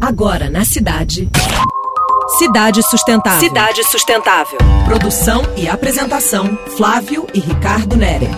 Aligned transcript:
Agora 0.00 0.50
na 0.50 0.64
cidade. 0.64 1.28
Cidade 2.38 2.82
Sustentável. 2.82 3.40
Cidade 3.40 3.84
Sustentável. 3.84 4.58
Produção 4.84 5.42
e 5.56 5.66
apresentação: 5.66 6.58
Flávio 6.76 7.26
e 7.32 7.40
Ricardo 7.40 7.96
Nere. 7.96 8.28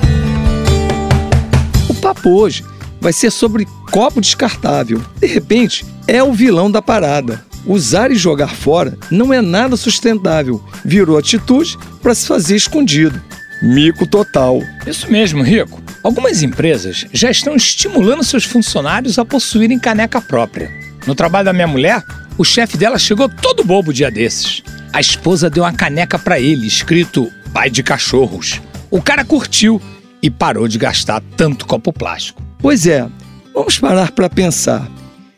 O 1.89 1.95
papo 1.95 2.31
hoje 2.31 2.65
vai 3.01 3.13
ser 3.13 3.33
sobre 3.33 3.67
copo 3.91 4.21
descartável. 4.21 5.03
De 5.17 5.27
repente, 5.27 5.85
é 6.07 6.23
o 6.23 6.33
vilão 6.33 6.71
da 6.71 6.81
parada. 6.81 7.44
Usar 7.67 8.13
e 8.13 8.17
jogar 8.17 8.54
fora 8.54 8.97
não 9.11 9.35
é 9.35 9.43
nada 9.43 9.77
sustentável. 9.77 10.63
Virou 10.85 11.19
atitude 11.19 11.77
para 12.01 12.15
se 12.15 12.27
fazer 12.27 12.54
escondido. 12.54 13.21
Mico 13.61 14.06
total. 14.06 14.63
Isso 14.87 15.11
mesmo, 15.11 15.43
Rico. 15.43 15.83
Algumas 16.05 16.41
empresas 16.45 17.05
já 17.12 17.30
estão 17.30 17.56
estimulando 17.56 18.23
seus 18.23 18.45
funcionários 18.45 19.19
a 19.19 19.25
possuírem 19.25 19.79
caneca 19.79 20.20
própria. 20.20 20.88
No 21.09 21.15
trabalho 21.15 21.47
da 21.47 21.55
minha 21.55 21.66
mulher, 21.66 22.05
o 22.37 22.45
chefe 22.45 22.77
dela 22.77 22.98
chegou 22.98 23.30
todo 23.30 23.64
bobo 23.64 23.95
dia 23.95 24.10
desses. 24.10 24.62
A 24.92 25.01
esposa 25.01 25.48
deu 25.48 25.65
uma 25.65 25.73
caneca 25.73 26.19
para 26.19 26.38
ele, 26.38 26.66
escrito 26.66 27.32
pai 27.51 27.70
de 27.70 27.82
cachorros. 27.82 28.60
O 28.91 29.01
cara 29.01 29.24
curtiu 29.24 29.80
e 30.23 30.29
parou 30.29 30.68
de 30.68 30.77
gastar 30.77 31.23
tanto 31.34 31.66
copo 31.66 31.95
plástico. 31.95 32.42
Pois 32.59 32.87
é, 32.87 33.09
vamos 33.55 33.79
parar 33.79 34.12
para 34.12 34.29
pensar. 34.29 34.87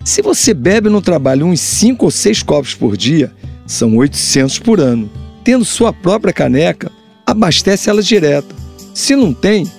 Se 0.05 0.21
você 0.23 0.53
bebe 0.53 0.89
no 0.89 1.01
trabalho 1.01 1.47
uns 1.47 1.61
5 1.61 2.05
ou 2.05 2.11
6 2.11 2.43
copos 2.43 2.75
por 2.75 2.97
dia, 2.97 3.33
são 3.65 3.97
800 3.97 4.59
por 4.59 4.80
ano. 4.80 5.09
Tendo 5.45 5.65
sua 5.65 5.93
própria 5.93 6.33
caneca, 6.33 6.91
abastece 7.25 7.89
ela 7.89 8.02
direto. 8.02 8.57
Se 8.93 9.15
não 9.15 9.33
tem, 9.33 9.71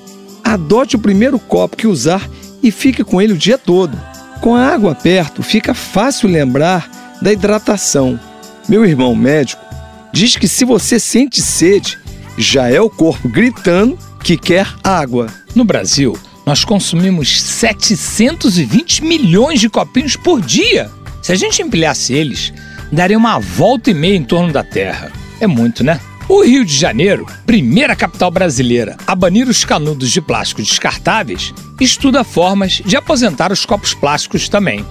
adote 0.42 0.96
o 0.96 1.00
primeiro 1.00 1.38
copo 1.38 1.76
que 1.76 1.86
usar 1.86 2.30
e 2.64 2.72
fique 2.72 3.04
com 3.04 3.22
ele 3.22 3.34
o 3.34 3.38
dia 3.38 3.58
todo. 3.58 4.11
Com 4.42 4.56
a 4.56 4.74
água 4.74 4.96
perto, 4.96 5.44
fica 5.44 5.72
fácil 5.76 6.28
lembrar 6.28 6.90
da 7.22 7.32
hidratação. 7.32 8.20
Meu 8.68 8.84
irmão 8.84 9.16
médico 9.16 9.64
diz 10.12 10.36
que 10.36 10.48
se 10.48 10.66
você 10.66 11.00
sente 11.00 11.40
sede, 11.40 12.00
já 12.38 12.68
é 12.68 12.82
o 12.82 12.90
corpo 12.90 13.30
gritando 13.30 13.98
que 14.24 14.36
quer 14.36 14.68
água. 14.84 15.28
No 15.54 15.64
Brasil, 15.64 16.18
nós 16.44 16.66
consumimos 16.66 17.40
720 17.40 19.04
milhões 19.04 19.60
de 19.60 19.70
copinhos 19.70 20.16
por 20.16 20.42
dia. 20.42 20.90
Se 21.22 21.32
a 21.32 21.36
gente 21.36 21.62
empilhasse 21.62 22.12
eles, 22.12 22.52
daria 22.92 23.20
uma 23.20 23.38
volta 23.38 23.92
e 23.92 23.94
meia 23.94 24.16
em 24.16 24.24
torno 24.24 24.52
da 24.52 24.64
Terra. 24.64 25.12
É 25.40 25.46
muito, 25.46 25.84
né? 25.84 26.00
O 26.34 26.46
Rio 26.46 26.64
de 26.64 26.74
Janeiro, 26.74 27.26
primeira 27.46 27.94
capital 27.94 28.32
brasileira 28.32 28.96
a 29.06 29.14
banir 29.14 29.50
os 29.50 29.66
canudos 29.66 30.10
de 30.10 30.22
plástico 30.22 30.62
descartáveis, 30.62 31.54
estuda 31.78 32.24
formas 32.24 32.82
de 32.86 32.96
aposentar 32.96 33.52
os 33.52 33.66
copos 33.66 33.94
plásticos 33.94 34.48
também. 34.48 34.86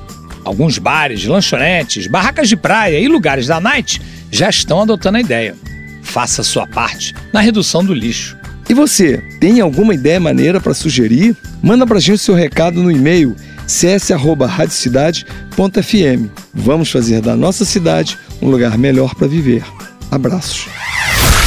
Alguns 0.44 0.76
bares, 0.76 1.24
lanchonetes, 1.24 2.06
barracas 2.08 2.46
de 2.46 2.58
praia 2.58 3.00
e 3.00 3.08
lugares 3.08 3.46
da 3.46 3.58
night 3.58 4.02
já 4.30 4.50
estão 4.50 4.82
adotando 4.82 5.16
a 5.16 5.22
ideia. 5.22 5.56
Faça 6.02 6.42
a 6.42 6.44
sua 6.44 6.66
parte 6.66 7.14
na 7.32 7.40
redução 7.40 7.82
do 7.82 7.94
lixo. 7.94 8.36
E 8.68 8.74
você, 8.74 9.24
tem 9.40 9.62
alguma 9.62 9.94
ideia 9.94 10.20
maneira 10.20 10.60
para 10.60 10.74
sugerir? 10.74 11.34
Manda 11.62 11.86
pra 11.86 12.00
gente 12.00 12.18
seu 12.18 12.34
recado 12.34 12.82
no 12.82 12.92
e-mail 12.92 13.34
cs@radiocidade.fm. 13.66 16.28
Vamos 16.52 16.90
fazer 16.90 17.22
da 17.22 17.34
nossa 17.34 17.64
cidade 17.64 18.18
um 18.42 18.50
lugar 18.50 18.76
melhor 18.76 19.14
para 19.14 19.26
viver. 19.26 19.64
Abraços. 20.10 20.68